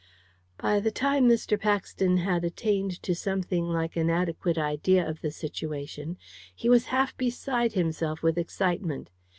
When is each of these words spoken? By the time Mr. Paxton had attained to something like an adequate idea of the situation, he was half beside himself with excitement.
By 0.57 0.79
the 0.79 0.89
time 0.89 1.29
Mr. 1.29 1.61
Paxton 1.61 2.17
had 2.17 2.43
attained 2.43 3.03
to 3.03 3.13
something 3.13 3.65
like 3.69 3.95
an 3.95 4.09
adequate 4.09 4.57
idea 4.57 5.07
of 5.07 5.21
the 5.21 5.29
situation, 5.29 6.17
he 6.55 6.69
was 6.69 6.85
half 6.85 7.15
beside 7.17 7.73
himself 7.73 8.23
with 8.23 8.35
excitement. 8.35 9.11